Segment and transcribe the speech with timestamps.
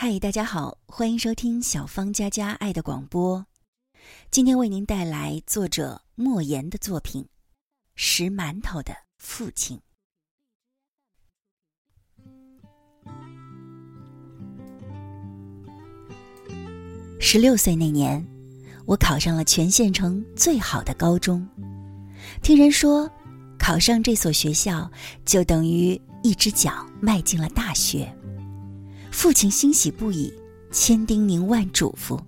[0.00, 3.44] 嗨，大家好，欢迎收听小芳佳佳爱的广播。
[4.30, 7.24] 今天为您带来作者莫言的作品
[7.96, 9.76] 《拾馒头的父亲》。
[17.18, 18.24] 十六岁那年，
[18.86, 21.44] 我考上了全县城最好的高中。
[22.40, 23.10] 听人说，
[23.58, 24.88] 考上这所学校
[25.24, 28.16] 就等于一只脚迈进了大学。
[29.18, 30.32] 父亲欣喜不已，
[30.70, 32.20] 千叮咛万嘱咐，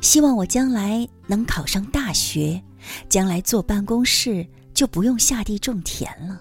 [0.00, 2.58] 希望我将来能考上大学，
[3.10, 6.40] 将来坐办公室就不用下地种田了。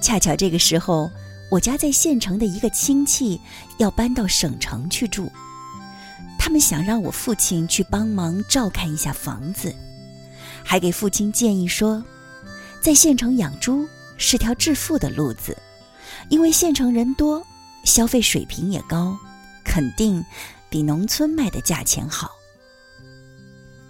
[0.00, 1.10] 恰巧这个时候，
[1.50, 3.38] 我家在县城的一个亲戚
[3.76, 5.30] 要搬到省城去住，
[6.38, 9.70] 他们想让我父亲去帮忙照看一下房子，
[10.64, 12.02] 还给父亲建议说，
[12.80, 15.54] 在县城养猪是条致富的路子，
[16.30, 17.46] 因为县城人多。
[17.84, 19.16] 消费水平也高，
[19.64, 20.24] 肯定
[20.70, 22.30] 比农村卖的价钱好。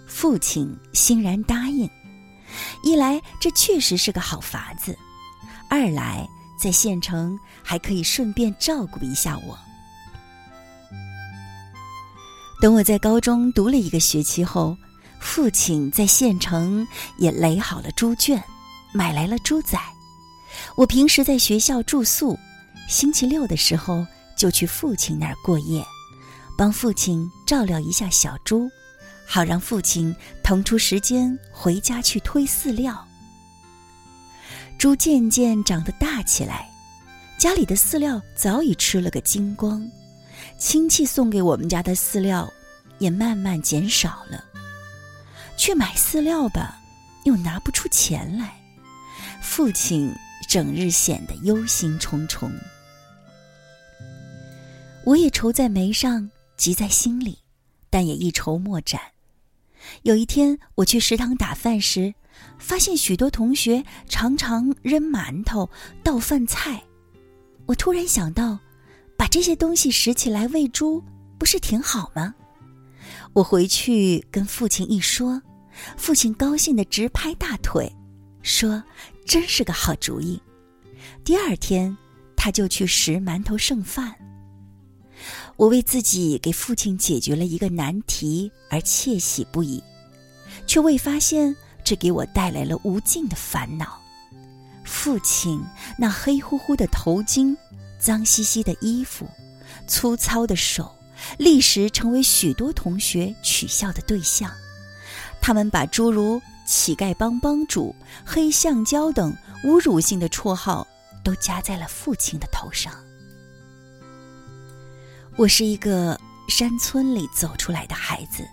[0.07, 1.89] 父亲欣然答应，
[2.83, 4.97] 一来这确实是个好法子，
[5.69, 6.27] 二来
[6.59, 9.57] 在县城还可以顺便照顾一下我。
[12.61, 14.77] 等我在高中读了一个学期后，
[15.19, 18.41] 父亲在县城也垒好了猪圈，
[18.93, 19.77] 买来了猪仔。
[20.75, 22.37] 我平时在学校住宿。
[22.87, 25.83] 星期六的时候就去父亲那儿过夜，
[26.57, 28.69] 帮父亲照料一下小猪，
[29.25, 33.07] 好让父亲腾出时间回家去推饲料。
[34.77, 36.69] 猪渐渐长得大起来，
[37.37, 39.89] 家里的饲料早已吃了个精光，
[40.57, 42.51] 亲戚送给我们家的饲料
[42.99, 44.43] 也慢慢减少了，
[45.55, 46.77] 去买饲料吧，
[47.23, 48.53] 又拿不出钱来，
[49.41, 52.51] 父亲整日显得忧心忡忡。
[55.05, 57.37] 我也愁在眉上，急在心里，
[57.89, 59.01] 但也一筹莫展。
[60.03, 62.13] 有一天，我去食堂打饭时，
[62.57, 65.69] 发现许多同学常常扔馒头、
[66.03, 66.81] 倒饭菜。
[67.65, 68.57] 我突然想到，
[69.17, 71.03] 把这些东西拾起来喂猪，
[71.37, 72.33] 不是挺好吗？
[73.33, 75.41] 我回去跟父亲一说，
[75.97, 77.93] 父亲高兴的直拍大腿，
[78.41, 78.81] 说
[79.25, 80.41] ：“真是个好主意。”
[81.23, 81.95] 第二天，
[82.35, 84.13] 他就去拾馒头剩饭。
[85.55, 89.81] 我为自己给父亲解决了一个难题而窃喜不已，
[90.65, 94.01] 却未发现这给我带来了无尽的烦恼。
[94.83, 95.61] 父亲
[95.97, 97.55] 那黑乎乎的头巾、
[97.99, 99.27] 脏兮兮的衣服、
[99.87, 100.93] 粗糙的手，
[101.37, 104.51] 立时成为许多同学取笑的对象。
[105.39, 110.87] 他们把诸如“乞丐帮帮主”“黑橡胶”等侮辱性的绰号
[111.23, 112.93] 都加在了父亲的头上。
[115.35, 118.47] 我是一个山村里走出来的孩子，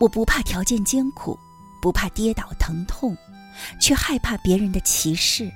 [0.00, 1.38] 我不怕条件艰苦，
[1.82, 3.16] 不怕跌倒疼痛，
[3.80, 5.50] 却害怕别人的歧视。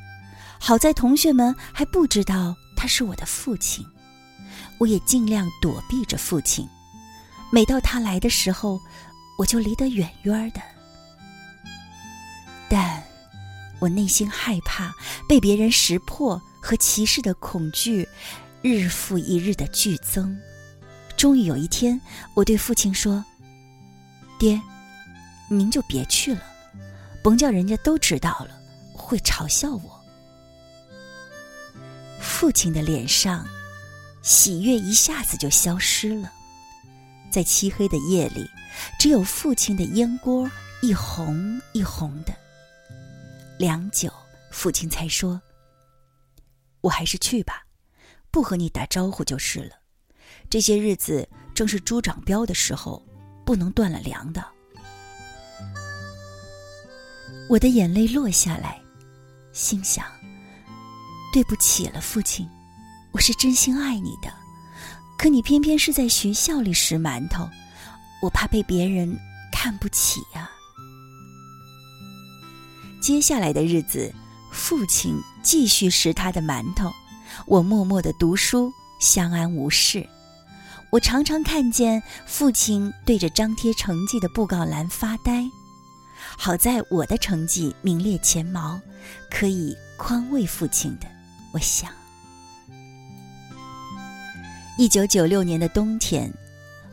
[0.59, 3.85] 好在同学们还不知道他是我的父亲，
[4.79, 6.69] 我也尽量躲避着父亲。
[7.51, 8.79] 每到他来的时候，
[9.39, 10.61] 我就离得远远的。
[13.83, 14.95] 我内心害怕
[15.29, 18.09] 被别人识破和歧视的恐惧。
[18.63, 20.41] 日复一日的剧增，
[21.17, 22.01] 终于有一天，
[22.33, 23.25] 我对父亲说
[24.39, 24.63] ：“爹，
[25.51, 26.41] 您就别去了，
[27.25, 28.51] 甭叫人家都知道了，
[28.95, 30.01] 会嘲笑我。”
[32.23, 33.45] 父亲的脸上
[34.23, 36.33] 喜悦一下子就消失了，
[37.33, 38.49] 在漆黑的夜里，
[38.97, 40.49] 只有父亲的烟锅
[40.83, 42.33] 一红一红的。
[43.59, 44.13] 良久，
[44.51, 45.41] 父亲才说
[46.83, 47.65] ：“我还是去吧。”
[48.33, 49.77] 不和你打招呼就是了。
[50.49, 53.07] 这些日子正是猪长膘的时候，
[53.45, 54.43] 不能断了粮的。
[57.51, 58.81] 我的眼泪落下来，
[59.53, 60.07] 心想：
[61.33, 62.49] 对不起了，父亲，
[63.13, 64.33] 我是真心爱你的，
[65.19, 67.47] 可你偏偏是在学校里拾馒头，
[68.23, 69.15] 我怕被别人
[69.53, 70.51] 看不起呀。
[73.03, 74.15] 接下来的日子，
[74.53, 76.89] 父亲继续拾他的馒头。
[77.47, 80.09] 我默默的读书，相安无事。
[80.89, 85.43] 我常常看见父亲对着张贴成绩的布告栏发呆。
[86.39, 88.81] 好在我的成绩名列前茅，
[89.29, 91.09] 可以宽慰父亲的。
[91.53, 91.91] 我想，
[94.79, 96.33] 一九九六年的冬天，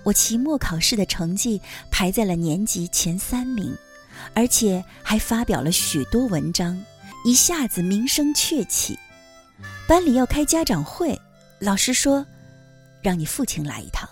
[0.03, 1.61] 我期末考试的成绩
[1.91, 3.77] 排在了年级前三名，
[4.33, 6.81] 而且还发表了许多文章，
[7.25, 8.97] 一下子名声鹊起。
[9.87, 11.19] 班里要开家长会，
[11.59, 12.25] 老师说
[13.01, 14.07] ：“让你父亲来一趟。”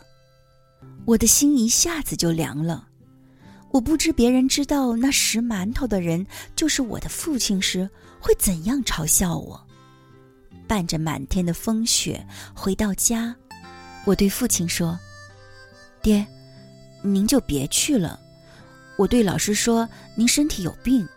[1.06, 2.88] 我的心一下子就凉了。
[3.72, 6.26] 我不知别人知道那拾馒头的人
[6.56, 7.90] 就是我的父亲时，
[8.20, 9.62] 会怎样嘲笑我。
[10.68, 13.34] 伴着满天的风雪回到家，
[14.06, 15.00] 我对父亲说
[16.02, 16.26] ：“爹，
[17.02, 18.20] 您就别去了。
[18.98, 21.08] 我对老师说您身体有病。”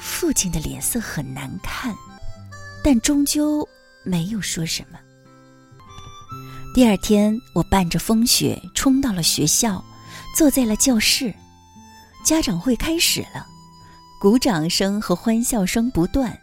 [0.00, 1.94] 父亲的脸色很难看，
[2.82, 3.66] 但终究
[4.04, 4.98] 没有说什么。
[6.74, 9.84] 第二天，我伴着风雪冲到了学校，
[10.36, 11.34] 坐在了教室。
[12.24, 13.46] 家长会开始了，
[14.20, 16.40] 鼓掌声和欢笑声不断，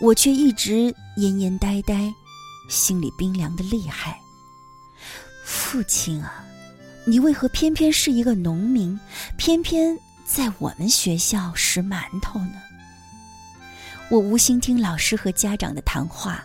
[0.00, 2.12] 我却一直蔫蔫呆呆，
[2.68, 4.18] 心里冰凉的厉害。
[5.44, 6.44] 父亲啊，
[7.04, 8.98] 你为何偏偏是一个农民，
[9.36, 12.62] 偏偏在我们学校拾馒头呢？
[14.08, 16.44] 我无心听老师和家长的谈话，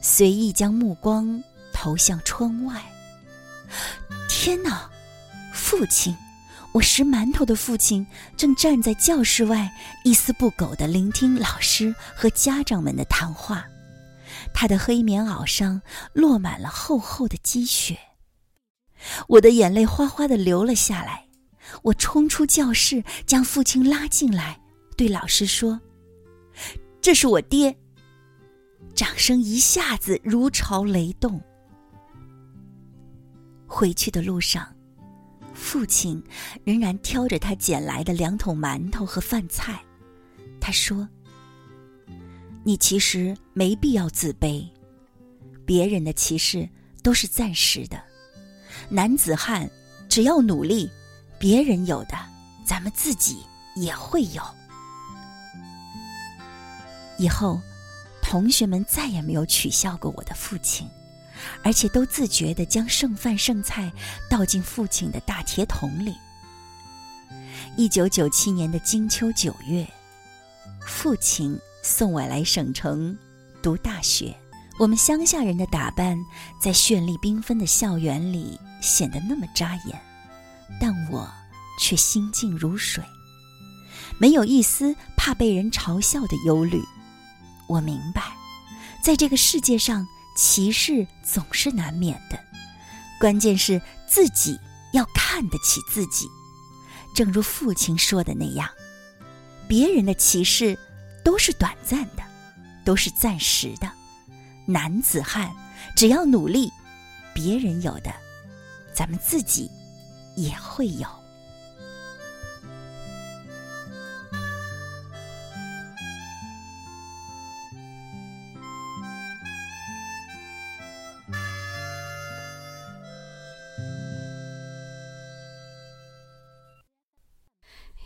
[0.00, 1.42] 随意将目光。
[1.78, 2.82] 投向窗外。
[4.30, 4.90] 天哪，
[5.52, 6.16] 父亲！
[6.72, 8.04] 我拾馒头的父亲
[8.34, 9.70] 正站在教室外，
[10.02, 13.66] 一丝不苟地聆听老师和家长们的谈话。
[14.54, 15.82] 他的黑棉袄上
[16.14, 17.98] 落满了厚厚的积雪。
[19.28, 21.26] 我的眼泪哗哗的流了下来。
[21.82, 24.60] 我冲出教室，将父亲拉进来，
[24.96, 25.80] 对老师说
[27.02, 27.76] ：“这是我爹。”
[28.94, 31.40] 掌声一下子如潮雷动。
[33.66, 34.74] 回去的路上，
[35.52, 36.22] 父亲
[36.64, 39.82] 仍然挑着他捡来的两桶馒头和饭菜。
[40.60, 41.06] 他说
[42.64, 44.66] ：“你其实没必要自卑，
[45.66, 46.66] 别人的歧视
[47.02, 48.00] 都是暂时的。
[48.88, 49.70] 男子汉
[50.08, 50.90] 只要努力，
[51.38, 52.16] 别人有的，
[52.64, 53.44] 咱们自己
[53.74, 54.42] 也会有。”
[57.18, 57.60] 以后，
[58.22, 60.88] 同学们再也没有取笑过我的父亲。
[61.62, 63.92] 而且都自觉地将剩饭剩菜
[64.28, 66.16] 倒进父亲的大铁桶里。
[67.76, 69.86] 一九九七年的金秋九月，
[70.80, 73.16] 父亲送我来省城
[73.62, 74.34] 读大学。
[74.78, 76.24] 我们乡下人的打扮，
[76.58, 80.00] 在绚丽缤纷的校园里显得那么扎眼，
[80.80, 81.28] 但我
[81.80, 83.02] 却心静如水，
[84.18, 86.82] 没有一丝怕被人嘲笑的忧虑。
[87.68, 88.22] 我明白，
[89.02, 90.06] 在这个世界上。
[90.38, 92.38] 歧视总是难免的，
[93.18, 94.60] 关键是自己
[94.92, 96.28] 要看得起自己。
[97.14, 98.68] 正如父亲说的那样，
[99.66, 100.78] 别人的歧视
[101.24, 102.22] 都是短暂的，
[102.84, 103.90] 都是暂时的。
[104.66, 105.50] 男子汉
[105.94, 106.72] 只要努力，
[107.32, 108.12] 别人有的，
[108.92, 109.70] 咱们自己
[110.36, 111.06] 也会有。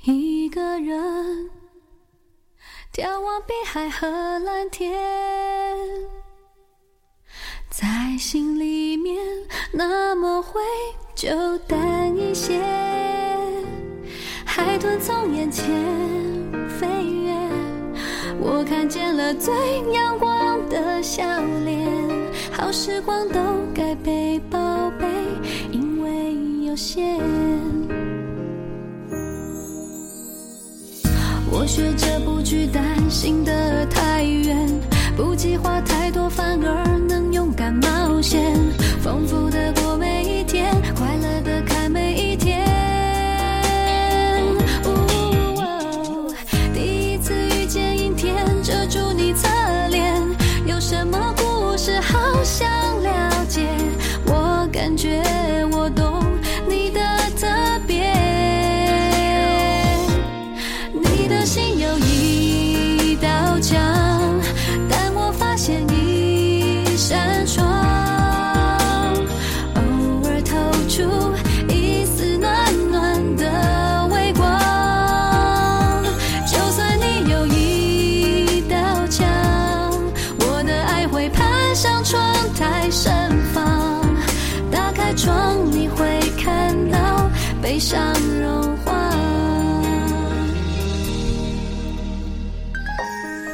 [0.04, 1.50] 一个人
[2.92, 4.06] 眺望碧海和
[4.40, 4.90] 蓝天，
[7.80, 7.86] 在
[8.18, 9.16] 心里面
[9.72, 10.60] 那么灰
[11.14, 11.30] 就
[11.66, 12.60] 淡一些。
[14.44, 15.64] 海豚从眼前
[16.78, 17.32] 飞越，
[18.38, 19.54] 我看见了最
[19.94, 21.24] 阳光的笑
[21.64, 21.88] 脸。
[22.52, 23.40] 好时光都
[23.74, 24.58] 该被宝
[24.98, 25.06] 贝，
[25.72, 27.18] 因为有限。
[31.50, 34.68] 我学着不去担心的太远，
[35.20, 38.56] 不计划太多，反而能勇敢冒险，
[39.02, 41.60] 丰富的过每一天，快乐的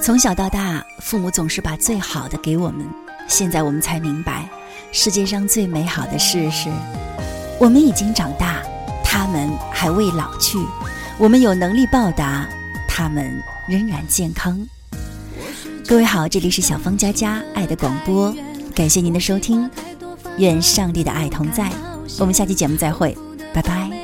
[0.06, 2.86] 从小到大，父母总是把最好的给我们。
[3.26, 4.48] 现在我们才明白，
[4.92, 6.70] 世界上最美好的事是，
[7.58, 8.62] 我们已经长大，
[9.02, 10.60] 他们还未老去；
[11.18, 12.46] 我们有能力报答，
[12.88, 14.64] 他们仍然健康。
[15.88, 18.32] 各位好，这里是小芳佳佳爱的广播。
[18.76, 19.68] 感谢您的收听，
[20.38, 21.68] 愿上帝的爱同在。
[22.20, 23.18] 我们下期节目再会，
[23.52, 23.95] 拜拜。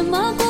[0.00, 0.49] 什么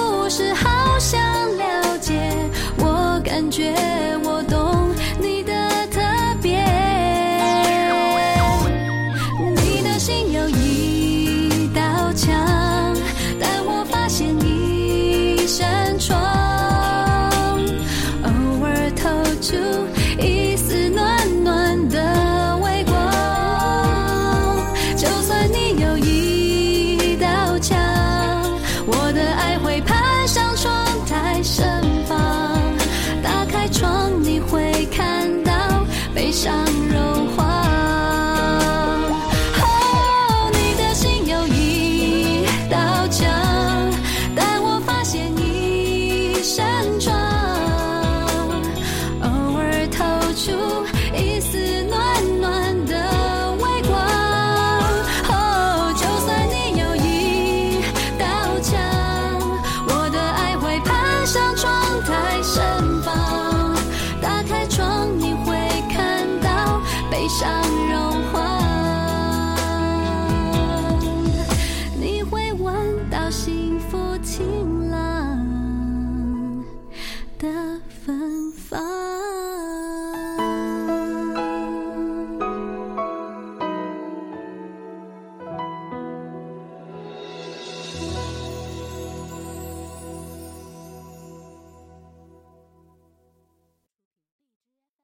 [73.31, 74.10] 幸福